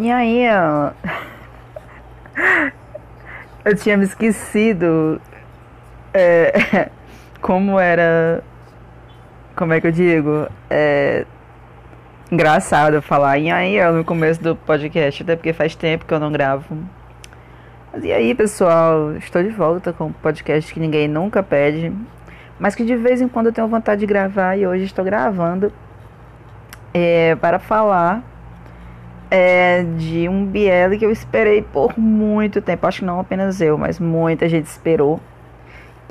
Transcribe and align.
E 0.00 0.10
aí, 0.10 0.46
ó, 0.48 0.92
eu 3.62 3.76
tinha 3.76 3.98
me 3.98 4.04
esquecido 4.04 5.20
é, 6.14 6.88
como 7.42 7.78
era. 7.78 8.42
Como 9.54 9.74
é 9.74 9.80
que 9.82 9.88
eu 9.88 9.92
digo? 9.92 10.48
É, 10.70 11.26
engraçado 12.32 13.02
falar 13.02 13.36
e 13.36 13.50
aí 13.50 13.78
ó, 13.78 13.92
no 13.92 14.02
começo 14.02 14.42
do 14.42 14.56
podcast, 14.56 15.22
até 15.22 15.36
porque 15.36 15.52
faz 15.52 15.74
tempo 15.74 16.06
que 16.06 16.14
eu 16.14 16.18
não 16.18 16.32
gravo. 16.32 16.78
Mas 17.92 18.02
e 18.02 18.10
aí, 18.10 18.34
pessoal? 18.34 19.12
Estou 19.16 19.42
de 19.42 19.50
volta 19.50 19.92
com 19.92 20.06
um 20.06 20.12
podcast 20.12 20.72
que 20.72 20.80
ninguém 20.80 21.08
nunca 21.08 21.42
pede, 21.42 21.92
mas 22.58 22.74
que 22.74 22.86
de 22.86 22.96
vez 22.96 23.20
em 23.20 23.28
quando 23.28 23.48
eu 23.48 23.52
tenho 23.52 23.68
vontade 23.68 24.00
de 24.00 24.06
gravar 24.06 24.56
e 24.56 24.66
hoje 24.66 24.84
estou 24.84 25.04
gravando 25.04 25.70
é, 26.94 27.34
para 27.34 27.58
falar 27.58 28.29
é, 29.30 29.84
de 29.96 30.28
um 30.28 30.44
BL 30.44 30.98
que 30.98 31.06
eu 31.06 31.10
esperei 31.10 31.62
por 31.62 31.98
muito 31.98 32.60
tempo. 32.60 32.86
Acho 32.86 33.00
que 33.00 33.04
não 33.04 33.20
apenas 33.20 33.60
eu, 33.60 33.78
mas 33.78 33.98
muita 33.98 34.48
gente 34.48 34.66
esperou. 34.66 35.20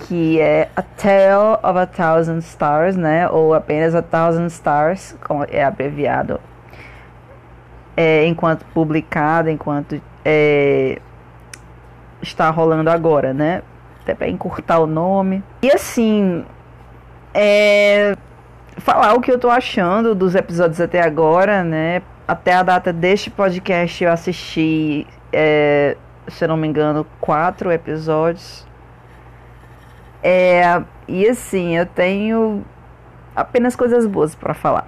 Que 0.08 0.40
é 0.40 0.70
A 0.78 0.82
Tale 0.82 1.60
of 1.62 1.78
a 1.78 1.86
Thousand 1.86 2.38
Stars, 2.38 2.96
né? 2.96 3.30
Ou 3.30 3.54
apenas 3.54 3.94
A 3.94 4.02
Thousand 4.02 4.48
Stars, 4.48 5.18
como 5.28 5.46
é 5.50 5.62
abreviado. 5.62 6.40
É, 7.98 8.26
enquanto 8.26 8.64
publicado, 8.74 9.50
enquanto 9.50 10.02
é, 10.24 11.00
está 12.22 12.50
rolando 12.50 12.90
agora, 12.90 13.34
né? 13.34 13.62
Até 14.02 14.16
para 14.16 14.30
encurtar 14.30 14.80
o 14.80 14.88
nome. 14.88 15.44
E 15.62 15.70
assim, 15.70 16.46
é, 17.34 18.16
falar 18.78 19.14
o 19.16 19.20
que 19.20 19.30
eu 19.30 19.38
tô 19.38 19.50
achando 19.50 20.16
dos 20.16 20.34
episódios 20.34 20.80
até 20.80 21.02
agora, 21.02 21.62
né? 21.62 22.02
Até 22.30 22.54
a 22.54 22.62
data 22.62 22.94
deste 22.94 23.32
podcast 23.32 24.04
eu 24.04 24.12
assisti, 24.12 25.08
é, 25.34 25.98
se 26.28 26.44
eu 26.44 26.48
não 26.48 26.58
me 26.58 26.68
engano, 26.68 27.04
quatro 27.20 27.72
episódios. 27.72 28.68
É, 30.22 30.62
e 31.08 31.28
assim, 31.28 31.76
eu 31.76 31.88
tenho 31.88 32.64
apenas 33.36 33.76
coisas 33.76 34.06
boas 34.06 34.36
para 34.36 34.54
falar. 34.54 34.88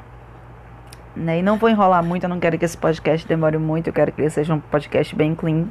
Né? 1.15 1.39
E 1.39 1.41
não 1.41 1.57
vou 1.57 1.67
enrolar 1.67 2.03
muito, 2.03 2.25
eu 2.25 2.29
não 2.29 2.39
quero 2.39 2.59
que 2.59 2.65
esse 2.65 2.77
podcast 2.77 3.27
demore 3.27 3.57
muito, 3.57 3.87
eu 3.87 3.93
quero 3.93 4.11
que 4.11 4.21
ele 4.21 4.29
seja 4.29 4.53
um 4.53 4.59
podcast 4.59 5.15
bem 5.15 5.33
clean. 5.33 5.65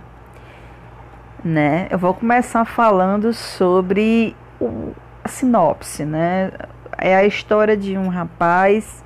Né? 1.45 1.87
Eu 1.89 2.01
vou 2.01 2.13
começar 2.13 2.65
falando 2.65 3.33
sobre 3.33 4.35
o, 4.61 4.93
a 5.23 5.29
sinopse, 5.29 6.05
né? 6.05 6.51
É 6.99 7.15
a 7.15 7.25
história 7.25 7.77
de 7.77 7.97
um 7.97 8.09
rapaz 8.09 9.05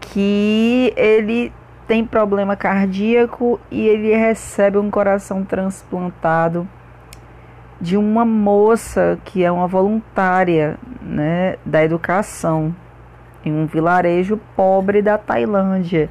que 0.00 0.94
ele 0.96 1.52
tem 1.90 2.06
problema 2.06 2.54
cardíaco 2.54 3.58
e 3.68 3.88
ele 3.88 4.14
recebe 4.14 4.78
um 4.78 4.88
coração 4.88 5.44
transplantado 5.44 6.68
de 7.80 7.96
uma 7.96 8.24
moça 8.24 9.18
que 9.24 9.42
é 9.42 9.50
uma 9.50 9.66
voluntária 9.66 10.78
né, 11.02 11.56
da 11.66 11.82
educação 11.82 12.72
em 13.44 13.52
um 13.52 13.66
vilarejo 13.66 14.38
pobre 14.54 15.02
da 15.02 15.18
Tailândia. 15.18 16.08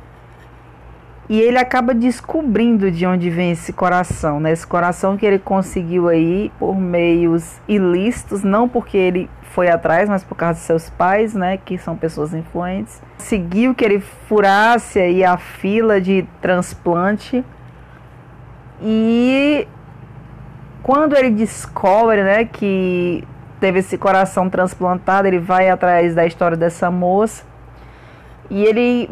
E 1.30 1.40
ele 1.40 1.60
acaba 1.60 1.94
descobrindo 1.94 2.90
de 2.90 3.06
onde 3.06 3.30
vem 3.30 3.52
esse 3.52 3.72
coração, 3.72 4.40
né? 4.40 4.52
Esse 4.52 4.66
coração 4.66 5.16
que 5.16 5.24
ele 5.24 5.38
conseguiu 5.38 6.08
aí 6.08 6.52
por 6.58 6.76
meios 6.76 7.62
ilícitos, 7.68 8.44
não 8.44 8.68
porque 8.68 8.98
ele 8.98 9.30
foi 9.52 9.70
atrás, 9.70 10.10
mas 10.10 10.24
por 10.24 10.36
causa 10.36 10.60
de 10.60 10.66
seus 10.66 10.90
pais, 10.90 11.36
né, 11.36 11.58
que 11.58 11.78
são 11.78 11.96
pessoas 11.96 12.34
influentes. 12.34 13.00
Seguiu 13.20 13.76
que 13.76 13.86
ele 13.86 14.00
furasse 14.00 15.00
aí 15.00 15.24
a 15.24 15.38
fila 15.38 16.02
de 16.02 16.26
transplante. 16.42 17.46
E 18.82 19.68
quando 20.82 21.16
ele 21.16 21.30
descobre, 21.30 22.24
né, 22.24 22.46
que 22.46 23.24
teve 23.60 23.80
esse 23.80 23.98
coração 24.00 24.50
transplantado, 24.50 25.28
ele 25.28 25.40
vai 25.40 25.70
atrás 25.70 26.16
da 26.16 26.26
história 26.26 26.58
dessa 26.58 26.90
moça. 26.90 27.44
E 28.50 28.64
ele 28.64 29.10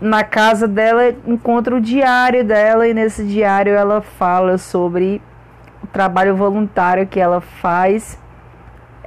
na 0.00 0.24
casa 0.24 0.66
dela 0.66 1.14
encontra 1.26 1.76
o 1.76 1.80
diário 1.80 2.42
dela 2.42 2.88
e 2.88 2.94
nesse 2.94 3.24
diário 3.24 3.74
ela 3.74 4.00
fala 4.00 4.56
sobre 4.56 5.20
o 5.82 5.86
trabalho 5.86 6.34
voluntário 6.34 7.06
que 7.06 7.20
ela 7.20 7.40
faz 7.40 8.18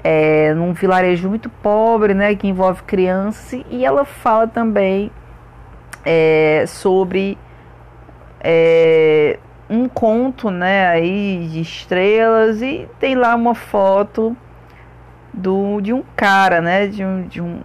é, 0.03 0.53
num 0.53 0.73
vilarejo 0.73 1.29
muito 1.29 1.49
pobre, 1.49 2.13
né, 2.13 2.35
que 2.35 2.47
envolve 2.47 2.83
crianças 2.83 3.63
e 3.71 3.83
ela 3.83 4.05
fala 4.05 4.47
também 4.47 5.09
é, 6.05 6.65
sobre 6.67 7.37
é, 8.41 9.39
um 9.69 9.87
conto, 9.87 10.51
né, 10.51 10.87
aí 10.87 11.47
de 11.51 11.61
estrelas 11.61 12.61
e 12.61 12.87
tem 12.99 13.15
lá 13.15 13.33
uma 13.33 13.55
foto 13.55 14.37
do 15.33 15.81
de 15.81 15.91
um 15.91 16.03
cara, 16.15 16.61
né, 16.61 16.85
de 16.85 17.03
um, 17.03 17.23
de 17.23 17.41
um 17.41 17.61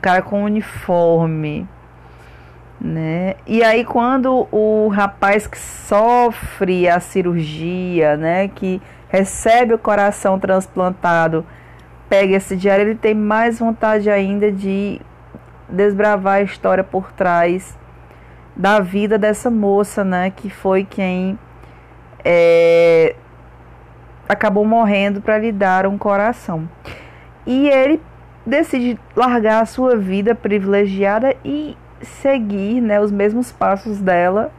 cara 0.00 0.22
com 0.22 0.44
uniforme 0.44 1.66
né? 2.86 3.34
E 3.46 3.62
aí 3.62 3.84
quando 3.84 4.46
o 4.50 4.88
rapaz 4.88 5.46
que 5.46 5.58
sofre 5.58 6.88
a 6.88 7.00
cirurgia, 7.00 8.16
né, 8.16 8.48
que 8.48 8.80
recebe 9.08 9.74
o 9.74 9.78
coração 9.78 10.38
transplantado, 10.38 11.44
pega 12.08 12.36
esse 12.36 12.56
diário, 12.56 12.82
ele 12.82 12.94
tem 12.94 13.14
mais 13.14 13.58
vontade 13.58 14.08
ainda 14.08 14.50
de 14.52 15.00
desbravar 15.68 16.36
a 16.36 16.42
história 16.42 16.84
por 16.84 17.12
trás 17.12 17.76
da 18.54 18.80
vida 18.80 19.18
dessa 19.18 19.50
moça, 19.50 20.04
né, 20.04 20.30
que 20.30 20.48
foi 20.48 20.84
quem 20.84 21.38
é, 22.24 23.16
acabou 24.28 24.64
morrendo 24.64 25.20
para 25.20 25.38
lhe 25.38 25.52
dar 25.52 25.86
um 25.86 25.98
coração. 25.98 26.68
E 27.44 27.68
ele 27.68 28.00
decide 28.46 28.98
largar 29.14 29.62
a 29.62 29.66
sua 29.66 29.96
vida 29.96 30.34
privilegiada 30.34 31.34
e 31.44 31.76
seguir 32.02 32.80
né, 32.80 33.00
os 33.00 33.10
mesmos 33.10 33.52
passos 33.52 34.00
dela 34.00 34.50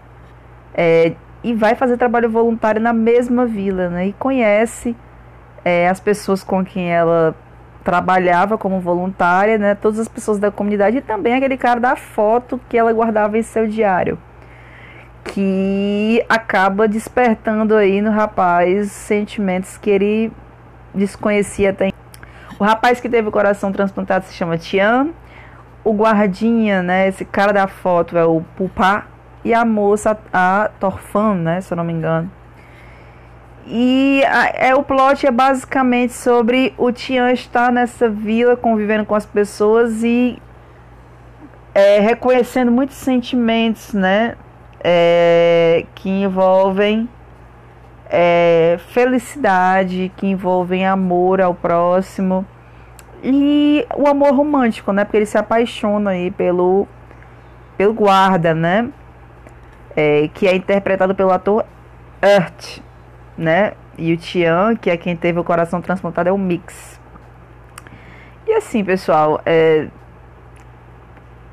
é, 0.74 1.14
e 1.44 1.54
vai 1.54 1.76
fazer 1.76 1.98
trabalho 1.98 2.30
voluntário 2.30 2.82
na 2.82 2.94
mesma 2.94 3.46
vila, 3.46 3.90
né? 3.90 4.08
E 4.08 4.14
conhece 4.14 4.96
é, 5.64 5.88
as 5.88 6.00
pessoas 6.00 6.44
com 6.44 6.64
quem 6.64 6.92
ela 6.92 7.36
trabalhava 7.84 8.58
como 8.58 8.80
voluntária, 8.80 9.58
né? 9.58 9.76
Todas 9.76 10.00
as 10.00 10.08
pessoas 10.08 10.40
da 10.40 10.52
comunidade 10.52 10.98
e 10.98 11.02
também 11.02 11.34
aquele 11.34 11.58
cara 11.58 11.80
da 11.80 11.96
foto 11.96 12.60
que 12.68 12.78
ela 12.78 12.92
guardava 12.92 13.38
em 13.38 13.42
seu 13.42 13.68
diário, 13.68 14.18
que 15.24 16.24
acaba 16.28 16.88
despertando 16.88 17.76
aí 17.76 18.02
no 18.02 18.12
rapaz 18.12 18.92
sentimentos 18.92 19.78
que 19.78 19.90
ele 19.90 20.32
desconhecia 20.94 21.70
até. 21.70 21.92
O 22.60 22.64
rapaz 22.64 23.00
que 23.00 23.08
teve 23.08 23.30
o 23.30 23.32
coração 23.32 23.72
transplantado 23.72 24.26
se 24.26 24.34
chama 24.34 24.58
Tian 24.58 25.10
o 25.88 25.94
guardinha, 25.94 26.84
né, 26.84 27.08
esse 27.08 27.24
cara 27.24 27.54
da 27.54 27.66
foto 27.66 28.18
é 28.18 28.26
o 28.26 28.42
Pupá 28.58 29.06
e 29.44 29.54
a 29.54 29.64
moça 29.64 30.18
a 30.34 30.70
Torfan, 30.82 31.36
né, 31.36 31.62
se 31.62 31.72
eu 31.72 31.78
não 31.78 31.84
me 31.86 31.94
engano. 31.94 32.30
E 33.66 34.22
a, 34.26 34.48
é 34.68 34.76
o 34.76 34.84
plot 34.84 35.26
é 35.26 35.32
basicamente 35.32 36.12
sobre 36.12 36.74
o 36.78 36.92
Tian 36.92 37.32
estar 37.32 37.72
nessa 37.72 38.10
vila 38.10 38.58
convivendo 38.58 39.06
com 39.06 39.16
as 39.16 39.26
pessoas 39.26 40.04
e 40.04 40.42
é, 41.74 42.02
reconhecendo 42.02 42.70
muitos 42.70 42.98
sentimentos, 42.98 43.94
né, 43.94 44.36
é, 44.84 45.86
que 45.96 46.10
envolvem 46.10 47.08
é, 48.10 48.78
felicidade, 48.90 50.12
que 50.18 50.28
envolvem 50.28 50.86
amor 50.86 51.40
ao 51.40 51.54
próximo 51.54 52.46
e 53.24 53.86
o 53.96 54.08
amor 54.08 54.34
romântico, 54.34 54.92
né? 54.92 55.04
Porque 55.04 55.18
ele 55.18 55.26
se 55.26 55.38
apaixona 55.38 56.12
aí 56.12 56.32
pelo, 56.32 56.88
pelo 57.78 57.94
guarda, 57.94 58.54
né? 58.54 58.90
É, 59.96 60.30
que 60.34 60.48
é 60.48 60.56
interpretado 60.56 61.16
pelo 61.16 61.32
ator 61.32 61.66
Earth, 62.22 62.80
né? 63.38 63.74
E 63.98 64.14
o 64.14 64.18
Tian, 64.18 64.76
que 64.76 64.90
é 64.90 64.98
quem 64.98 65.16
teve 65.16 65.40
o 65.40 65.44
coração 65.44 65.82
transplantado, 65.82 66.30
é 66.30 66.32
o 66.32 66.38
Mix. 66.38 67.00
E 68.46 68.54
assim, 68.54 68.84
pessoal, 68.84 69.42
é, 69.46 69.88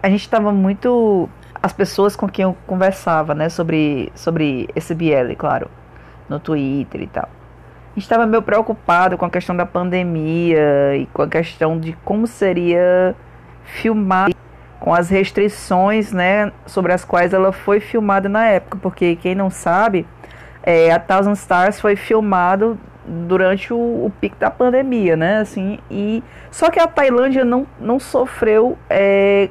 a 0.02 0.08
gente 0.10 0.20
estava 0.20 0.52
muito. 0.52 1.28
As 1.62 1.72
pessoas 1.72 2.14
com 2.14 2.28
quem 2.28 2.42
eu 2.42 2.54
conversava, 2.66 3.34
né, 3.34 3.48
sobre, 3.48 4.12
sobre 4.14 4.68
esse 4.76 4.94
BL, 4.94 5.34
claro, 5.38 5.70
no 6.28 6.38
Twitter 6.38 7.00
e 7.00 7.06
tal 7.06 7.28
estava 7.96 8.26
meio 8.26 8.42
preocupado 8.42 9.16
com 9.16 9.24
a 9.24 9.30
questão 9.30 9.56
da 9.56 9.64
pandemia 9.64 10.96
e 10.96 11.06
com 11.06 11.22
a 11.22 11.28
questão 11.28 11.78
de 11.78 11.92
como 12.04 12.26
seria 12.26 13.14
filmar 13.64 14.30
com 14.80 14.92
as 14.92 15.08
restrições, 15.08 16.12
né, 16.12 16.52
sobre 16.66 16.92
as 16.92 17.04
quais 17.04 17.32
ela 17.32 17.52
foi 17.52 17.80
filmada 17.80 18.28
na 18.28 18.44
época, 18.44 18.78
porque 18.82 19.16
quem 19.16 19.34
não 19.34 19.48
sabe, 19.48 20.06
é, 20.62 20.92
a 20.92 20.98
Thousand 20.98 21.32
Stars 21.32 21.80
foi 21.80 21.96
filmado 21.96 22.78
durante 23.06 23.72
o, 23.72 23.76
o, 23.76 24.12
pico 24.20 24.36
da 24.36 24.50
pandemia, 24.50 25.16
né, 25.16 25.38
assim, 25.38 25.78
e 25.90 26.22
só 26.50 26.70
que 26.70 26.78
a 26.78 26.86
Tailândia 26.86 27.46
não, 27.46 27.66
não 27.80 27.98
sofreu 27.98 28.76
é, 28.90 29.48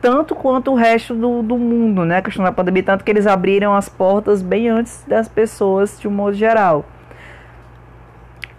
tanto 0.00 0.34
quanto 0.34 0.72
o 0.72 0.74
resto 0.74 1.14
do, 1.14 1.42
do 1.42 1.56
mundo, 1.56 2.04
né? 2.04 2.16
A 2.16 2.22
questão 2.22 2.44
da 2.44 2.50
pandemia, 2.50 2.82
tanto 2.82 3.04
que 3.04 3.10
eles 3.10 3.26
abriram 3.26 3.72
as 3.72 3.88
portas 3.88 4.42
bem 4.42 4.68
antes 4.68 5.04
das 5.06 5.28
pessoas, 5.28 5.98
de 6.00 6.08
um 6.08 6.10
modo 6.10 6.34
geral. 6.34 6.84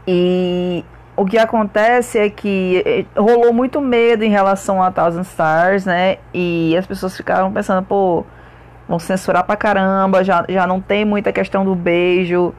E 0.07 0.83
o 1.15 1.25
que 1.25 1.37
acontece 1.37 2.19
é 2.19 2.29
que 2.29 2.83
eh, 2.85 3.05
rolou 3.19 3.53
muito 3.53 3.79
medo 3.79 4.23
em 4.23 4.29
relação 4.29 4.81
a 4.81 4.91
Thousand 4.91 5.21
Stars, 5.21 5.85
né? 5.85 6.17
E 6.33 6.75
as 6.77 6.85
pessoas 6.85 7.15
ficaram 7.15 7.51
pensando, 7.51 7.85
pô, 7.85 8.25
vão 8.87 8.99
censurar 8.99 9.43
pra 9.45 9.55
caramba, 9.55 10.23
já, 10.23 10.45
já 10.49 10.67
não 10.67 10.81
tem 10.81 11.05
muita 11.05 11.31
questão 11.31 11.63
do 11.63 11.75
beijo 11.75 12.53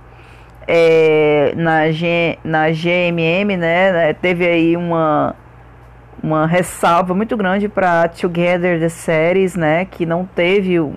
é, 0.67 1.53
na, 1.57 1.91
G, 1.91 2.39
na 2.45 2.71
GMM, 2.71 3.57
né? 3.57 4.13
Teve 4.15 4.47
aí 4.47 4.77
uma 4.77 5.37
uma 6.25 6.47
ressalva 6.47 7.15
muito 7.15 7.37
grande 7.37 7.69
para 7.69 8.09
Together 8.09 8.81
the 8.81 8.89
Series, 8.89 9.55
né, 9.55 9.85
que 9.85 10.07
não 10.07 10.25
teve 10.25 10.81
o, 10.81 10.95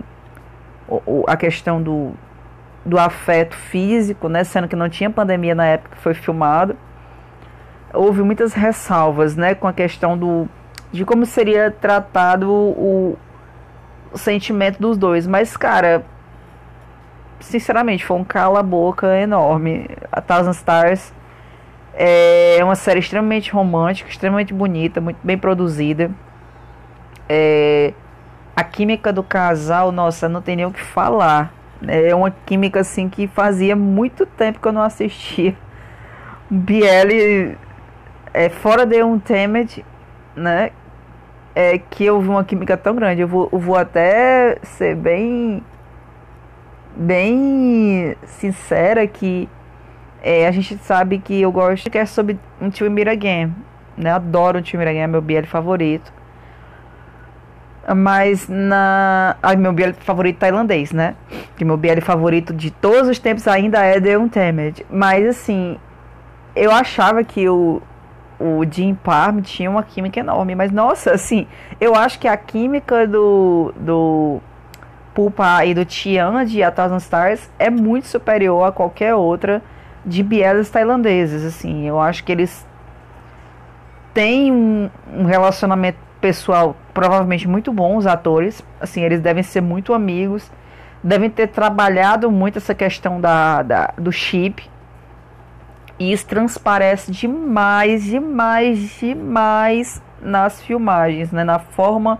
o, 0.87 1.25
a 1.27 1.35
questão 1.35 1.81
do, 1.81 2.13
do 2.87 2.97
afeto 2.97 3.55
físico, 3.55 4.29
né, 4.29 4.43
sendo 4.43 4.67
que 4.67 4.75
não 4.75 4.89
tinha 4.89 5.09
pandemia 5.09 5.53
na 5.53 5.65
época 5.65 5.95
que 5.95 6.01
foi 6.01 6.13
filmado. 6.13 6.75
Houve 7.93 8.21
muitas 8.21 8.53
ressalvas, 8.53 9.35
né, 9.35 9.53
com 9.53 9.67
a 9.67 9.73
questão 9.73 10.17
do 10.17 10.47
de 10.89 11.03
como 11.03 11.25
seria 11.25 11.69
tratado 11.69 12.49
o, 12.49 13.17
o 14.11 14.17
sentimento 14.17 14.79
dos 14.79 14.97
dois, 14.97 15.27
mas 15.27 15.57
cara, 15.57 16.05
sinceramente, 17.41 18.05
foi 18.05 18.17
um 18.17 18.23
cala-boca 18.23 19.19
enorme. 19.19 19.89
A 20.09 20.21
Thousand 20.21 20.51
Stars 20.51 21.13
é 21.93 22.59
uma 22.63 22.75
série 22.75 22.99
extremamente 22.99 23.51
romântica, 23.51 24.09
extremamente 24.09 24.53
bonita, 24.53 25.01
muito 25.01 25.19
bem 25.23 25.37
produzida. 25.37 26.09
É, 27.27 27.93
a 28.55 28.63
química 28.63 29.11
do 29.11 29.23
casal, 29.23 29.91
nossa, 29.91 30.29
não 30.29 30.41
tem 30.41 30.55
nem 30.55 30.65
o 30.65 30.71
que 30.71 30.81
falar. 30.81 31.53
É 31.85 32.15
uma 32.15 32.31
química 32.31 32.79
assim 32.79 33.09
que 33.09 33.27
fazia 33.27 33.75
muito 33.75 34.25
tempo 34.25 34.59
que 34.59 34.67
eu 34.67 34.71
não 34.71 34.81
assistia. 34.81 35.55
Biel 36.49 37.57
é 38.33 38.49
fora 38.49 38.85
de 38.85 39.03
um 39.03 39.19
Temet, 39.19 39.85
né? 40.35 40.71
É 41.53 41.77
que 41.77 42.05
eu 42.05 42.21
vi 42.21 42.29
uma 42.29 42.43
química 42.43 42.77
tão 42.77 42.95
grande. 42.95 43.21
Eu 43.21 43.27
vou, 43.27 43.49
eu 43.51 43.59
vou 43.59 43.75
até 43.75 44.57
ser 44.63 44.95
bem 44.95 45.63
bem 46.95 48.15
sincera 48.25 49.05
que 49.05 49.47
é, 50.21 50.47
a 50.47 50.51
gente 50.51 50.77
sabe 50.77 51.19
que 51.19 51.39
eu 51.41 51.51
gosto 51.51 51.91
que 51.91 51.97
é 51.97 52.05
sobre 52.05 52.39
um 52.59 52.69
time 52.69 52.89
Meet 52.89 53.07
Again. 53.07 53.55
Né? 53.95 54.11
Adoro 54.11 54.59
um 54.59 54.61
time 54.61 54.83
Meet 54.83 54.95
Again, 54.95 55.03
é 55.03 55.07
meu 55.07 55.21
BL 55.21 55.45
favorito. 55.45 56.11
Mas 57.95 58.47
na. 58.49 59.37
Ah, 59.41 59.55
meu 59.55 59.71
BL 59.71 59.93
favorito 59.99 60.39
tailandês, 60.39 60.91
né? 60.91 61.15
Que 61.55 61.63
meu 61.63 61.77
BL 61.77 62.01
favorito 62.01 62.53
de 62.53 62.69
todos 62.69 63.09
os 63.09 63.19
tempos 63.19 63.47
ainda 63.47 63.83
é 63.83 63.99
The 63.99 64.17
Untamed. 64.17 64.85
Mas 64.89 65.25
assim, 65.25 65.77
eu 66.55 66.71
achava 66.71 67.23
que 67.23 67.47
o, 67.47 67.81
o 68.39 68.65
Jim 68.69 68.93
Parm 68.93 69.39
tinha 69.39 69.69
uma 69.69 69.83
química 69.83 70.19
enorme. 70.19 70.53
Mas 70.53 70.71
nossa, 70.71 71.11
assim, 71.11 71.47
eu 71.79 71.95
acho 71.95 72.19
que 72.19 72.27
a 72.27 72.35
química 72.35 73.07
do. 73.07 73.73
do 73.77 74.41
Pupa 75.13 75.65
e 75.65 75.73
do 75.73 75.83
Tian 75.83 76.45
de 76.45 76.61
A 76.61 76.69
Thousand 76.69 76.97
Stars 76.97 77.49
é 77.57 77.71
muito 77.71 78.05
superior 78.05 78.67
a 78.67 78.71
qualquer 78.71 79.15
outra 79.15 79.63
de 80.05 80.21
bielas 80.21 80.69
tailandeses, 80.69 81.43
assim. 81.43 81.87
Eu 81.87 81.99
acho 81.99 82.23
que 82.23 82.31
eles 82.31 82.65
têm 84.13 84.51
um, 84.51 84.89
um, 85.13 85.25
relacionamento 85.25 85.99
pessoal 86.21 86.75
provavelmente 86.93 87.47
muito 87.47 87.71
bom, 87.71 87.97
os 87.97 88.07
atores. 88.07 88.63
Assim, 88.79 89.03
eles 89.03 89.21
devem 89.21 89.43
ser 89.43 89.61
muito 89.61 89.93
amigos, 89.93 90.51
devem 91.03 91.29
ter 91.29 91.47
trabalhado 91.47 92.31
muito 92.31 92.57
essa 92.57 92.73
questão 92.73 93.19
da, 93.21 93.61
da 93.61 93.93
do 93.97 94.11
chip. 94.11 94.69
E 95.99 96.11
isso 96.11 96.27
transparece 96.27 97.11
demais, 97.11 98.03
demais, 98.03 98.97
demais 98.99 100.01
nas 100.21 100.61
filmagens, 100.61 101.31
né? 101.31 101.43
Na 101.43 101.59
forma 101.59 102.19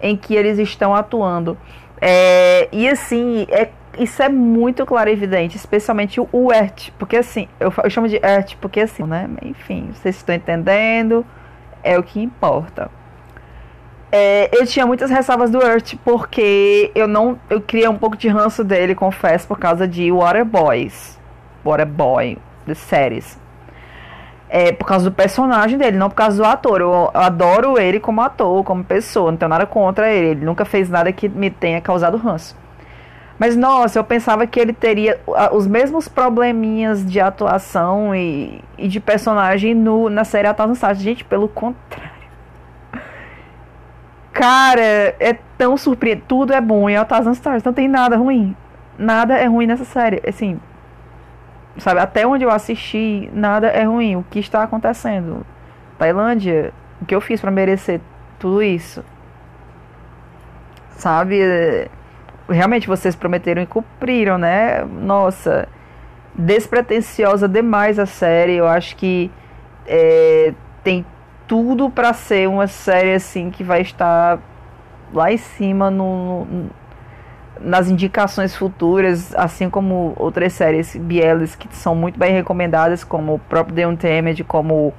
em 0.00 0.16
que 0.16 0.34
eles 0.34 0.58
estão 0.58 0.94
atuando. 0.94 1.56
É, 2.00 2.68
e 2.70 2.88
assim, 2.88 3.46
é 3.50 3.68
isso 3.98 4.22
é 4.22 4.28
muito 4.28 4.84
claro 4.84 5.08
e 5.08 5.12
evidente, 5.12 5.56
especialmente 5.56 6.20
o, 6.20 6.52
ERT, 6.52 6.90
porque 6.98 7.16
assim, 7.16 7.48
eu, 7.60 7.72
eu 7.82 7.90
chamo 7.90 8.08
de 8.08 8.16
ERT 8.16 8.56
porque 8.60 8.80
assim, 8.80 9.04
né? 9.04 9.28
Enfim, 9.42 9.90
vocês 9.92 10.16
estão 10.16 10.34
entendendo, 10.34 11.24
é 11.82 11.98
o 11.98 12.02
que 12.02 12.20
importa. 12.20 12.90
É, 14.16 14.48
eu 14.52 14.64
tinha 14.64 14.86
muitas 14.86 15.10
ressalvas 15.10 15.50
do 15.50 15.60
ERT 15.60 15.96
porque 16.04 16.92
eu 16.94 17.08
não, 17.08 17.36
eu 17.50 17.60
criei 17.60 17.88
um 17.88 17.98
pouco 17.98 18.16
de 18.16 18.28
ranço 18.28 18.62
dele, 18.62 18.94
confesso, 18.94 19.44
por 19.48 19.58
causa 19.58 19.88
de 19.88 20.12
Water 20.12 20.44
Boys, 20.44 21.18
Water 21.64 21.84
Boy. 21.84 22.38
É, 24.48 24.70
por 24.70 24.86
causa 24.86 25.10
do 25.10 25.12
personagem 25.12 25.76
dele, 25.76 25.96
não 25.96 26.08
por 26.08 26.14
causa 26.14 26.40
do 26.40 26.48
ator. 26.48 26.80
Eu 26.80 27.10
adoro 27.12 27.76
ele 27.76 27.98
como 27.98 28.20
ator, 28.20 28.62
como 28.62 28.84
pessoa, 28.84 29.32
não 29.32 29.36
tenho 29.36 29.48
nada 29.48 29.66
contra 29.66 30.08
ele. 30.12 30.28
Ele 30.28 30.44
nunca 30.44 30.64
fez 30.64 30.88
nada 30.88 31.10
que 31.10 31.28
me 31.28 31.50
tenha 31.50 31.80
causado 31.80 32.16
ranço. 32.16 32.56
Mas 33.36 33.56
nossa, 33.56 33.98
eu 33.98 34.04
pensava 34.04 34.46
que 34.46 34.60
ele 34.60 34.72
teria 34.72 35.20
os 35.50 35.66
mesmos 35.66 36.06
probleminhas 36.06 37.04
de 37.04 37.18
atuação 37.18 38.14
e, 38.14 38.62
e 38.78 38.86
de 38.86 39.00
personagem 39.00 39.74
no, 39.74 40.08
na 40.08 40.22
série 40.22 40.46
A 40.46 40.54
Thousand. 40.54 40.94
Gente, 40.94 41.24
pelo 41.24 41.48
contrário. 41.48 42.13
Cara, 44.34 44.82
é 44.82 45.38
tão 45.56 45.76
surpreendente. 45.76 46.26
Tudo 46.26 46.52
é 46.52 46.60
bom 46.60 46.90
em 46.90 47.02
Thousand 47.04 47.32
Stars. 47.32 47.62
Não 47.62 47.72
tem 47.72 47.88
nada 47.88 48.16
ruim. 48.16 48.54
Nada 48.98 49.38
é 49.38 49.46
ruim 49.46 49.66
nessa 49.66 49.84
série. 49.84 50.20
Assim, 50.28 50.60
sabe, 51.78 52.00
até 52.00 52.26
onde 52.26 52.44
eu 52.44 52.50
assisti, 52.50 53.30
nada 53.32 53.68
é 53.68 53.84
ruim. 53.84 54.16
O 54.16 54.24
que 54.28 54.40
está 54.40 54.62
acontecendo? 54.62 55.46
Tailândia, 55.96 56.72
o 57.00 57.06
que 57.06 57.14
eu 57.14 57.20
fiz 57.20 57.40
para 57.40 57.50
merecer 57.50 58.00
tudo 58.38 58.60
isso? 58.60 59.04
Sabe? 60.90 61.88
realmente 62.48 62.86
vocês 62.86 63.16
prometeram 63.16 63.62
e 63.62 63.66
cumpriram, 63.66 64.36
né? 64.36 64.84
Nossa, 64.84 65.68
despretensiosa 66.34 67.48
demais 67.48 67.98
a 67.98 68.06
série. 68.06 68.56
Eu 68.56 68.66
acho 68.66 68.96
que 68.96 69.30
é, 69.86 70.52
tem 70.82 71.06
tudo 71.46 71.90
para 71.90 72.12
ser 72.12 72.48
uma 72.48 72.66
série 72.66 73.14
assim 73.14 73.50
que 73.50 73.62
vai 73.62 73.82
estar 73.82 74.38
lá 75.12 75.32
em 75.32 75.36
cima 75.36 75.90
no, 75.90 76.44
no, 76.44 76.70
nas 77.60 77.88
indicações 77.88 78.54
futuras, 78.56 79.34
assim 79.34 79.70
como 79.70 80.14
outras 80.16 80.52
séries 80.52 80.96
Bieles 80.96 81.54
que 81.54 81.68
são 81.76 81.94
muito 81.94 82.18
bem 82.18 82.32
recomendadas, 82.32 83.04
como 83.04 83.34
o 83.34 83.38
próprio 83.38 83.76
The 83.76 83.86
Untamed, 83.86 84.44
como 84.44 84.92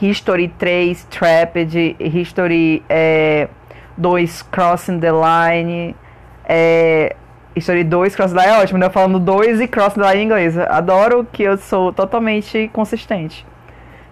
History 0.00 0.48
3, 0.48 1.04
Trapped, 1.04 1.96
History 1.98 2.82
é, 2.88 3.48
2, 3.96 4.42
Crossing 4.42 5.00
the 5.00 5.10
Line. 5.10 5.96
É, 6.44 7.14
History 7.58 7.84
2, 7.84 8.14
Cross 8.14 8.32
the 8.32 8.40
Line 8.40 8.52
é 8.52 8.62
ótimo, 8.62 8.78
né? 8.78 8.88
Falando 8.88 9.18
2 9.18 9.60
e 9.60 9.68
Cross 9.68 9.94
the 9.94 10.00
Line 10.00 10.22
em 10.22 10.26
inglês. 10.26 10.56
Adoro 10.56 11.26
que 11.30 11.42
eu 11.42 11.56
sou 11.58 11.92
totalmente 11.92 12.70
consistente. 12.72 13.44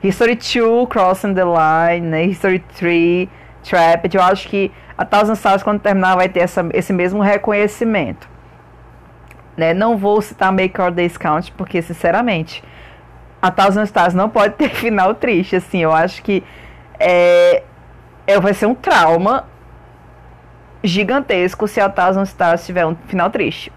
History 0.07 0.37
2, 0.37 0.89
Crossing 0.89 1.35
the 1.35 1.45
Line, 1.45 2.07
né? 2.07 2.25
History 2.25 2.61
3, 2.77 3.29
Trapped. 3.63 4.17
Eu 4.17 4.23
acho 4.23 4.49
que 4.49 4.71
a 4.97 5.05
Thousand 5.05 5.35
Stars, 5.35 5.63
quando 5.63 5.81
terminar, 5.81 6.17
vai 6.17 6.29
ter 6.29 6.41
essa, 6.41 6.67
esse 6.73 6.93
mesmo 6.93 7.21
reconhecimento. 7.21 8.29
Né? 9.57 9.75
Não 9.75 9.97
vou 9.97 10.21
citar 10.23 10.53
Make 10.53 10.81
or 10.81 10.91
Discount, 10.91 11.51
porque, 11.57 11.83
sinceramente, 11.83 12.63
a 13.41 13.51
Thousand 13.51 13.85
Stars 13.85 14.15
não 14.15 14.29
pode 14.29 14.55
ter 14.55 14.71
final 14.75 15.15
triste. 15.15 15.57
Assim, 15.57 15.79
eu 15.79 15.93
acho 15.93 16.23
que 16.23 16.43
é, 16.99 17.63
é, 18.27 18.41
vai 18.41 18.55
ser 18.55 18.67
um 18.67 18.75
trauma 18.75 19.45
gigantesco 20.83 21.67
se 21.67 21.81
a 21.81 21.89
Thousand 21.89 22.25
Stars 22.25 22.65
tiver 22.65 22.87
um 22.87 22.95
final 23.07 23.31
triste. 23.31 23.73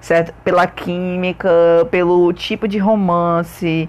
Certo? 0.00 0.34
Pela 0.44 0.66
química, 0.66 1.48
pelo 1.90 2.32
tipo 2.32 2.68
de 2.68 2.78
romance, 2.78 3.88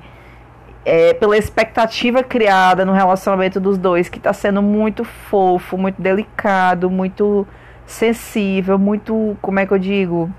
é, 0.85 1.13
pela 1.13 1.35
expectativa 1.35 2.23
criada 2.23 2.85
no 2.85 2.93
relacionamento 2.93 3.59
dos 3.59 3.77
dois, 3.77 4.07
que 4.07 4.19
está 4.19 4.31
sendo 4.31 4.61
muito 4.61 5.03
fofo, 5.03 5.77
muito 5.77 6.01
delicado, 6.01 6.89
muito 6.89 7.47
sensível, 7.85 8.77
muito, 8.77 9.35
como 9.41 9.59
é 9.59 9.65
que 9.65 9.73
eu 9.73 9.79
digo? 9.79 10.31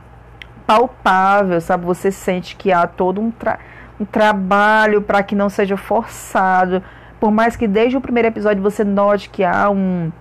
Palpável, 0.66 1.60
sabe? 1.60 1.84
Você 1.84 2.12
sente 2.12 2.54
que 2.56 2.72
há 2.72 2.86
todo 2.86 3.20
um, 3.20 3.30
tra 3.30 3.58
um 3.98 4.04
trabalho 4.04 5.02
para 5.02 5.22
que 5.22 5.34
não 5.34 5.48
seja 5.48 5.76
forçado. 5.76 6.82
Por 7.18 7.30
mais 7.30 7.56
que 7.56 7.66
desde 7.66 7.96
o 7.96 8.00
primeiro 8.00 8.28
episódio 8.28 8.62
você 8.62 8.84
note 8.84 9.28
que 9.30 9.42
há 9.42 9.68
um 9.70 10.12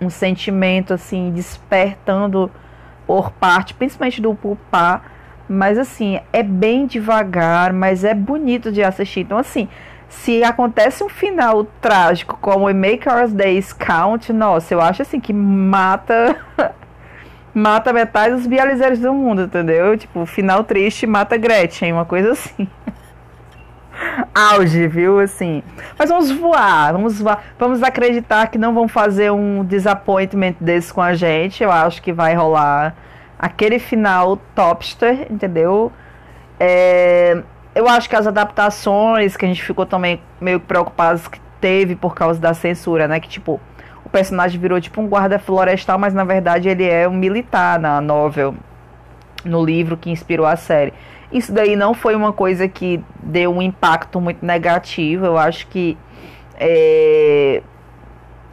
um 0.00 0.08
sentimento 0.08 0.94
assim 0.94 1.32
despertando 1.32 2.50
por 3.06 3.30
parte, 3.32 3.74
principalmente 3.74 4.20
do 4.20 4.34
Pupá, 4.34 5.02
mas 5.48 5.78
assim, 5.78 6.20
é 6.32 6.42
bem 6.42 6.86
devagar, 6.86 7.72
mas 7.72 8.04
é 8.04 8.14
bonito 8.14 8.70
de 8.70 8.82
assistir. 8.82 9.20
Então 9.20 9.38
assim, 9.38 9.68
se 10.08 10.42
acontece 10.42 11.04
um 11.04 11.08
final 11.08 11.64
trágico 11.80 12.38
como 12.40 12.68
em 12.68 12.74
Make 12.74 13.08
Our 13.08 13.28
Days 13.28 13.72
Count, 13.72 14.32
nossa, 14.32 14.74
eu 14.74 14.80
acho 14.80 15.02
assim 15.02 15.20
que 15.20 15.32
mata 15.32 16.36
mata 17.54 17.92
metade 17.92 18.34
dos 18.34 18.46
bializeiros 18.46 18.98
do 18.98 19.12
mundo, 19.12 19.42
entendeu? 19.42 19.96
Tipo, 19.96 20.24
final 20.26 20.64
triste 20.64 21.06
mata 21.06 21.36
Gretchen, 21.36 21.92
uma 21.92 22.04
coisa 22.04 22.32
assim. 22.32 22.68
Auge, 24.34 24.86
viu? 24.86 25.18
Assim. 25.18 25.62
Mas 25.98 26.08
vamos 26.08 26.30
voar, 26.30 26.92
vamos 26.92 27.20
voar. 27.20 27.42
Vamos 27.58 27.82
acreditar 27.82 28.46
que 28.46 28.58
não 28.58 28.72
vão 28.72 28.86
fazer 28.86 29.32
um 29.32 29.64
disappointment 29.64 30.54
desse 30.60 30.94
com 30.94 31.02
a 31.02 31.14
gente. 31.14 31.62
Eu 31.62 31.72
acho 31.72 32.00
que 32.00 32.12
vai 32.12 32.34
rolar 32.34 32.94
aquele 33.38 33.78
final 33.78 34.36
topster, 34.54 35.26
entendeu? 35.30 35.92
É, 36.58 37.42
eu 37.74 37.88
acho 37.88 38.08
que 38.08 38.16
as 38.16 38.26
adaptações 38.26 39.36
que 39.36 39.44
a 39.44 39.48
gente 39.48 39.62
ficou 39.62 39.86
também 39.86 40.20
meio 40.40 40.58
preocupados 40.58 41.28
que 41.28 41.40
teve 41.60 41.94
por 41.94 42.14
causa 42.14 42.40
da 42.40 42.52
censura, 42.54 43.06
né? 43.06 43.20
Que 43.20 43.28
tipo, 43.28 43.60
o 44.04 44.08
personagem 44.08 44.58
virou 44.60 44.80
tipo 44.80 45.00
um 45.00 45.06
guarda 45.06 45.38
florestal, 45.38 45.98
mas 45.98 46.14
na 46.14 46.24
verdade 46.24 46.68
ele 46.68 46.84
é 46.84 47.08
um 47.08 47.14
militar 47.14 47.78
na 47.78 48.00
novel, 48.00 48.54
no 49.44 49.64
livro 49.64 49.96
que 49.96 50.10
inspirou 50.10 50.46
a 50.46 50.56
série. 50.56 50.92
Isso 51.30 51.52
daí 51.52 51.76
não 51.76 51.92
foi 51.92 52.16
uma 52.16 52.32
coisa 52.32 52.66
que 52.66 53.04
deu 53.22 53.54
um 53.54 53.60
impacto 53.60 54.20
muito 54.20 54.44
negativo. 54.44 55.26
Eu 55.26 55.36
acho 55.36 55.66
que 55.66 55.96
é, 56.58 57.62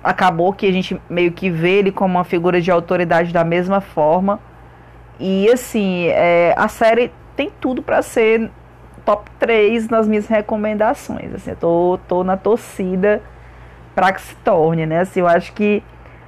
acabou 0.04 0.54
que 0.54 0.68
a 0.68 0.72
gente 0.72 1.00
meio 1.10 1.32
que 1.32 1.50
vê 1.50 1.80
ele 1.80 1.92
como 1.92 2.16
uma 2.16 2.24
figura 2.24 2.62
de 2.62 2.70
autoridade 2.70 3.32
da 3.32 3.44
mesma 3.44 3.80
forma. 3.80 4.40
E 5.20 5.50
assim, 5.52 6.08
é, 6.08 6.54
a 6.58 6.68
série 6.68 7.12
tem 7.36 7.52
tudo 7.60 7.82
para 7.82 8.02
ser 8.02 8.50
top 9.06 9.30
3 9.40 9.90
nas 9.90 10.08
minhas 10.08 10.28
recomendações. 10.28 11.34
Assim, 11.34 11.52
eu 11.52 11.56
tô, 11.56 12.00
tô 12.08 12.24
na 12.24 12.38
torcida 12.38 13.22
para 13.94 14.12
que 14.12 14.22
se 14.22 14.36
torne, 14.38 14.86
né? 14.86 15.00
Assim, 15.00 15.22
eu 15.22 15.28
acho 15.28 15.54
que 15.54 15.84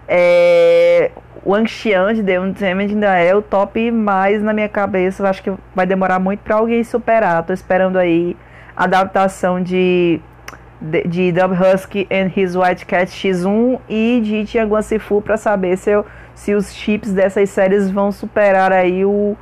é, 0.08 1.12
o 1.44 1.54
Anxian 1.54 2.14
de 2.14 2.24
The 2.24 2.40
Untamed 2.40 2.94
ainda 2.94 3.18
é 3.18 3.36
o 3.36 3.42
top 3.42 3.92
mais 3.92 4.42
na 4.42 4.54
minha 4.54 4.70
cabeça. 4.70 5.24
Eu 5.24 5.28
acho 5.28 5.44
que 5.44 5.52
vai 5.76 5.86
demorar 5.86 6.20
muito 6.20 6.40
para 6.42 6.56
alguém 6.56 6.84
superar. 6.84 7.44
Tô 7.44 7.54
esperando 7.54 7.98
aí 7.98 8.38
a 8.76 8.86
adaptação 8.86 9.62
de 9.62 10.22
de, 10.80 11.32
Dub 11.32 11.54
Husky 11.54 12.08
and 12.12 12.32
His 12.36 12.56
White 12.56 12.86
Cat 12.86 13.12
X1 13.12 13.80
e 13.90 14.22
de 14.24 14.46
Tianguan 14.46 14.82
Sifu 14.82 15.22
para 15.22 15.36
saber 15.38 15.78
se, 15.78 15.90
eu, 15.90 16.06
se 16.38 16.54
os 16.54 16.72
chips 16.72 17.12
dessas 17.12 17.50
séries 17.50 17.90
vão 17.90 18.12
superar 18.12 18.72
aí 18.72 19.04
o, 19.04 19.36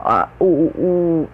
a, 0.00 0.28
o, 0.40 0.44
o 0.44 1.28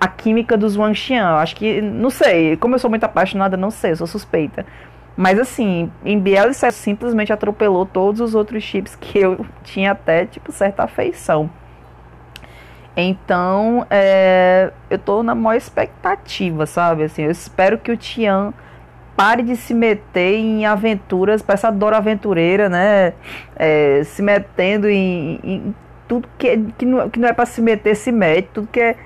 a 0.00 0.08
química 0.08 0.56
dos 0.56 0.76
Wang 0.76 0.92
Xian. 0.92 1.30
Eu 1.30 1.36
acho 1.36 1.54
que, 1.54 1.80
não 1.80 2.10
sei, 2.10 2.56
como 2.56 2.74
eu 2.74 2.80
sou 2.80 2.90
muito 2.90 3.04
apaixonada, 3.04 3.56
não 3.56 3.70
sei, 3.70 3.92
eu 3.92 3.96
sou 3.96 4.08
suspeita. 4.08 4.66
Mas 5.16 5.38
assim, 5.38 5.92
em 6.04 6.18
Biel 6.18 6.52
simplesmente 6.72 7.32
atropelou 7.32 7.86
todos 7.86 8.20
os 8.20 8.34
outros 8.34 8.64
chips 8.64 8.96
que 8.96 9.16
eu 9.16 9.46
tinha 9.62 9.92
até, 9.92 10.26
tipo, 10.26 10.50
certa 10.50 10.82
afeição. 10.82 11.48
Então, 12.96 13.86
é, 13.88 14.72
eu 14.90 14.98
tô 14.98 15.22
na 15.22 15.36
maior 15.36 15.56
expectativa, 15.56 16.66
sabe? 16.66 17.04
Assim, 17.04 17.22
eu 17.22 17.30
espero 17.30 17.78
que 17.78 17.92
o 17.92 17.96
Tian 17.96 18.52
pare 19.22 19.44
de 19.44 19.54
se 19.54 19.72
meter 19.72 20.34
em 20.34 20.66
aventuras, 20.66 21.42
para 21.42 21.54
essa 21.54 21.70
dor 21.70 21.94
aventureira, 21.94 22.68
né? 22.68 23.12
É, 23.54 24.02
se 24.04 24.20
metendo 24.20 24.88
em, 24.88 25.38
em 25.44 25.74
tudo 26.08 26.28
que, 26.36 26.58
que, 26.76 26.84
não, 26.84 27.08
que 27.08 27.20
não 27.20 27.28
é 27.28 27.32
para 27.32 27.46
se 27.46 27.60
meter, 27.60 27.94
se 27.94 28.10
mete, 28.10 28.48
tudo 28.52 28.66
que 28.66 28.80
é 28.80 28.96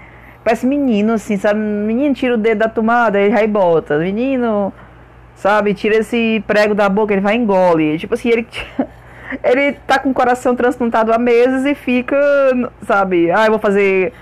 Parece 0.43 0.65
menino, 0.65 1.15
assim, 1.15 1.37
sabe? 1.37 1.59
Menino 1.59 2.15
tira 2.15 2.35
o 2.35 2.39
dedo 2.39 2.59
da 2.59 2.69
tomada, 2.69 3.19
ele 3.19 3.35
vai 3.35 3.49
bota. 3.49 3.99
Menino, 3.99 4.73
sabe? 5.35 5.75
Tira 5.75 5.97
esse 5.97 6.43
prego 6.47 6.73
da 6.73 6.89
boca, 6.89 7.13
ele 7.13 7.21
vai 7.21 7.35
e 7.35 7.39
engole. 7.39 7.99
Tipo 7.99 8.15
assim, 8.15 8.29
ele. 8.29 8.47
Ele 9.43 9.73
tá 9.89 9.99
com 9.99 10.11
o 10.11 10.15
coração 10.15 10.55
transplantado 10.55 11.13
há 11.13 11.19
meses 11.19 11.65
e 11.67 11.75
fica, 11.75 12.17
sabe? 12.83 13.29
Ah, 13.33 13.47
eu 13.47 13.51
vou 13.51 13.59
fazer, 13.59 14.13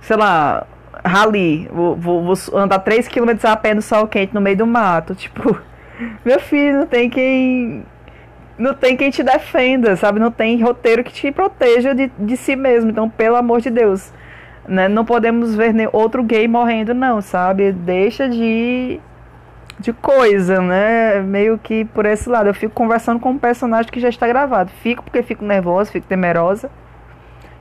sei 0.00 0.16
lá, 0.16 0.66
rally. 1.04 1.68
Vou, 1.72 1.96
vou, 1.96 2.22
vou 2.24 2.58
andar 2.58 2.82
3km 2.84 3.44
a 3.44 3.56
pé 3.56 3.74
no 3.74 3.82
sol 3.82 4.06
quente 4.06 4.34
no 4.34 4.40
meio 4.40 4.56
do 4.56 4.66
mato. 4.66 5.14
Tipo, 5.14 5.58
meu 6.24 6.40
filho, 6.40 6.78
não 6.78 6.86
tem 6.86 7.10
quem. 7.10 7.84
Não 8.58 8.74
tem 8.74 8.96
quem 8.96 9.10
te 9.10 9.22
defenda, 9.22 9.96
sabe? 9.96 10.20
Não 10.20 10.30
tem 10.30 10.62
roteiro 10.62 11.02
que 11.02 11.12
te 11.12 11.32
proteja 11.32 11.94
de, 11.94 12.10
de 12.18 12.36
si 12.36 12.54
mesmo. 12.54 12.90
Então, 12.90 13.08
pelo 13.08 13.36
amor 13.36 13.60
de 13.60 13.70
Deus 13.70 14.12
né? 14.70 14.88
Não 14.88 15.04
podemos 15.04 15.54
ver 15.54 15.74
nem 15.74 15.88
outro 15.92 16.22
gay 16.22 16.46
morrendo, 16.46 16.94
não, 16.94 17.20
sabe? 17.20 17.72
Deixa 17.72 18.28
de 18.28 19.00
de 19.78 19.94
coisa, 19.94 20.60
né? 20.60 21.20
Meio 21.22 21.58
que 21.58 21.86
por 21.86 22.04
esse 22.06 22.28
lado. 22.28 22.48
Eu 22.48 22.54
fico 22.54 22.74
conversando 22.74 23.18
com 23.18 23.30
um 23.30 23.38
personagem 23.38 23.90
que 23.90 23.98
já 23.98 24.08
está 24.10 24.28
gravado. 24.28 24.70
Fico 24.82 25.02
porque 25.02 25.22
fico 25.22 25.44
nervosa, 25.44 25.90
fico 25.90 26.06
temerosa. 26.06 26.70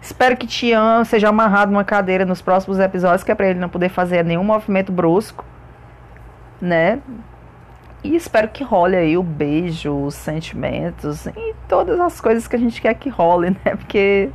Espero 0.01 0.37
que 0.37 0.47
Tian 0.47 1.03
seja 1.03 1.29
amarrado 1.29 1.71
numa 1.71 1.83
cadeira 1.83 2.25
nos 2.25 2.41
próximos 2.41 2.79
episódios, 2.79 3.23
que 3.23 3.31
é 3.31 3.35
para 3.35 3.49
ele 3.49 3.59
não 3.59 3.69
poder 3.69 3.89
fazer 3.89 4.23
nenhum 4.23 4.43
movimento 4.43 4.91
brusco, 4.91 5.43
né? 6.61 6.99
E 8.03 8.15
espero 8.15 8.47
que 8.47 8.63
role 8.63 8.95
aí 8.95 9.17
o 9.17 9.23
beijo, 9.23 9.93
os 9.93 10.15
sentimentos 10.15 11.25
e 11.27 11.53
todas 11.67 11.99
as 11.99 12.21
coisas 12.21 12.47
que 12.47 12.55
a 12.55 12.59
gente 12.59 12.81
quer 12.81 12.93
que 12.93 13.09
role, 13.09 13.49
né? 13.65 13.75
Porque 13.75 14.29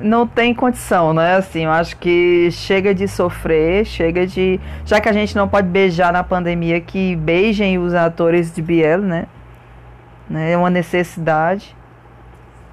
não 0.00 0.26
tem 0.26 0.52
condição, 0.52 1.14
né? 1.14 1.36
Assim, 1.36 1.64
eu 1.64 1.70
acho 1.70 1.96
que 1.96 2.50
chega 2.50 2.94
de 2.94 3.06
sofrer, 3.06 3.84
chega 3.84 4.26
de. 4.26 4.60
Já 4.84 5.00
que 5.00 5.08
a 5.08 5.12
gente 5.12 5.34
não 5.36 5.48
pode 5.48 5.68
beijar 5.68 6.12
na 6.12 6.24
pandemia, 6.24 6.80
que 6.80 7.14
beijem 7.16 7.78
os 7.78 7.94
atores 7.94 8.52
de 8.52 8.60
Biel, 8.60 9.00
né? 9.00 9.26
né? 10.28 10.52
É 10.52 10.56
uma 10.56 10.70
necessidade. 10.70 11.74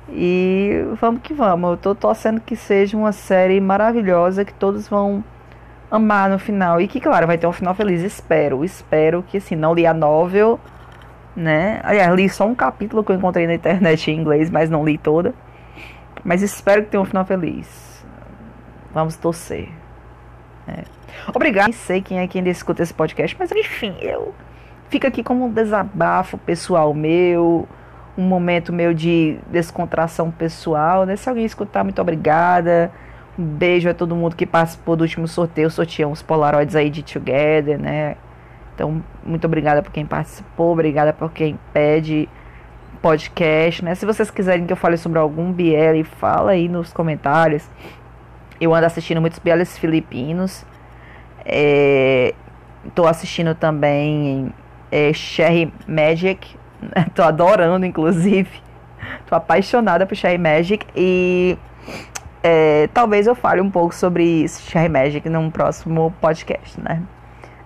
E 0.09 0.85
vamos 0.99 1.21
que 1.21 1.33
vamos. 1.33 1.71
Eu 1.71 1.77
tô 1.77 1.95
torcendo 1.95 2.41
que 2.41 2.55
seja 2.55 2.97
uma 2.97 3.11
série 3.11 3.59
maravilhosa, 3.59 4.43
que 4.43 4.53
todos 4.53 4.87
vão 4.87 5.23
amar 5.89 6.29
no 6.29 6.39
final. 6.39 6.81
E 6.81 6.87
que, 6.87 6.99
claro, 6.99 7.27
vai 7.27 7.37
ter 7.37 7.47
um 7.47 7.53
final 7.53 7.73
feliz. 7.73 8.01
Espero, 8.01 8.63
espero 8.63 9.23
que 9.23 9.37
assim, 9.37 9.55
não 9.55 9.73
li 9.73 9.85
a 9.85 9.93
novel, 9.93 10.59
né? 11.35 11.79
Aliás, 11.83 12.13
li 12.13 12.27
só 12.29 12.45
um 12.45 12.55
capítulo 12.55 13.03
que 13.03 13.11
eu 13.11 13.15
encontrei 13.15 13.47
na 13.47 13.53
internet 13.53 14.11
em 14.11 14.19
inglês, 14.19 14.49
mas 14.49 14.69
não 14.69 14.83
li 14.83 14.97
toda. 14.97 15.33
Mas 16.23 16.41
espero 16.41 16.83
que 16.83 16.89
tenha 16.91 17.01
um 17.01 17.05
final 17.05 17.25
feliz. 17.25 18.05
Vamos 18.93 19.15
torcer. 19.17 19.69
É. 20.67 20.83
Obrigado. 21.33 21.65
Nem 21.65 21.73
sei 21.73 22.01
quem 22.01 22.19
é 22.19 22.27
quem 22.27 22.47
escuta 22.47 22.83
esse 22.83 22.93
podcast, 22.93 23.35
mas 23.37 23.51
enfim, 23.51 23.95
eu 24.01 24.33
fico 24.89 25.07
aqui 25.07 25.23
como 25.23 25.45
um 25.45 25.49
desabafo 25.51 26.37
pessoal 26.37 26.93
meu, 26.93 27.67
um 28.17 28.23
momento 28.23 28.71
meu 28.71 28.93
de 28.93 29.39
descontração 29.47 30.31
pessoal. 30.31 31.05
Né? 31.05 31.15
Se 31.15 31.27
alguém 31.29 31.45
escutar, 31.45 31.83
muito 31.83 32.01
obrigada. 32.01 32.91
Um 33.37 33.43
beijo 33.43 33.89
a 33.89 33.93
todo 33.93 34.15
mundo 34.15 34.35
que 34.35 34.45
participou 34.45 34.95
do 34.95 35.01
último 35.01 35.27
sorteio. 35.27 35.69
Sorteamos 35.69 36.21
Polaroids 36.21 36.75
aí 36.75 36.89
de 36.89 37.01
Together, 37.01 37.79
né? 37.79 38.15
Então, 38.75 39.03
muito 39.23 39.45
obrigada 39.45 39.81
por 39.83 39.91
quem 39.91 40.05
participou, 40.05 40.73
obrigada 40.73 41.13
por 41.13 41.31
quem 41.31 41.59
pede 41.71 42.27
podcast, 43.01 43.83
né? 43.83 43.95
Se 43.95 44.05
vocês 44.05 44.31
quiserem 44.31 44.65
que 44.65 44.73
eu 44.73 44.77
fale 44.77 44.97
sobre 44.97 45.19
algum 45.19 45.51
BL, 45.51 46.03
fala 46.17 46.51
aí 46.51 46.67
nos 46.67 46.93
comentários. 46.93 47.69
Eu 48.59 48.73
ando 48.73 48.85
assistindo 48.85 49.19
muitos 49.19 49.39
BLs 49.39 49.77
filipinos. 49.77 50.65
É, 51.45 52.33
tô 52.95 53.05
assistindo 53.05 53.53
também 53.53 54.53
é, 54.91 55.11
Sherry 55.11 55.73
Magic. 55.87 56.55
tô 57.13 57.23
adorando, 57.23 57.85
inclusive. 57.85 58.49
tô 59.27 59.35
apaixonada 59.35 60.05
por 60.05 60.15
Sherry 60.15 60.37
Magic. 60.37 60.85
E 60.95 61.57
é, 62.41 62.89
talvez 62.93 63.27
eu 63.27 63.35
fale 63.35 63.61
um 63.61 63.69
pouco 63.69 63.93
sobre 63.93 64.47
Sherry 64.47 64.89
Magic 64.89 65.27
num 65.29 65.49
próximo 65.49 66.13
podcast, 66.19 66.79
né? 66.79 67.01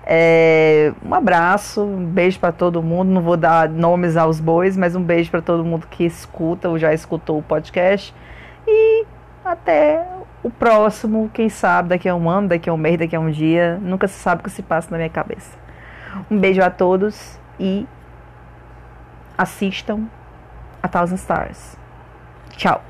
É, 0.09 0.93
um 1.05 1.13
abraço, 1.13 1.83
um 1.83 2.05
beijo 2.05 2.39
para 2.39 2.53
todo 2.53 2.81
mundo. 2.81 3.09
Não 3.09 3.21
vou 3.21 3.35
dar 3.35 3.67
nomes 3.67 4.15
aos 4.15 4.39
bois, 4.39 4.77
mas 4.77 4.95
um 4.95 5.03
beijo 5.03 5.29
para 5.29 5.41
todo 5.41 5.65
mundo 5.65 5.85
que 5.87 6.05
escuta 6.05 6.69
ou 6.69 6.77
já 6.77 6.93
escutou 6.93 7.39
o 7.39 7.43
podcast. 7.43 8.15
E 8.65 9.05
até 9.43 10.05
o 10.41 10.49
próximo, 10.49 11.29
quem 11.33 11.49
sabe, 11.49 11.89
daqui 11.89 12.07
a 12.07 12.15
um 12.15 12.29
ano, 12.29 12.47
daqui 12.47 12.69
a 12.69 12.73
um 12.73 12.77
mês, 12.77 12.97
daqui 12.97 13.15
a 13.15 13.19
um 13.19 13.29
dia. 13.29 13.77
Nunca 13.81 14.07
se 14.07 14.13
sabe 14.13 14.41
o 14.41 14.43
que 14.45 14.51
se 14.51 14.63
passa 14.63 14.89
na 14.91 14.97
minha 14.97 15.09
cabeça. 15.09 15.57
Um 16.31 16.37
beijo 16.37 16.61
a 16.61 16.69
todos 16.69 17.37
e 17.59 17.85
assistam 19.37 20.09
a 20.81 20.87
Thousand 20.87 21.17
Stars. 21.17 21.77
Tchau. 22.55 22.81